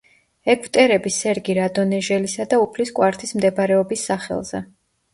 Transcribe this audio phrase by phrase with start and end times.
[0.53, 4.69] ეგვტერები სერგი რადონეჟელისა და უფლის კვართის მდებარეობის სახელზე.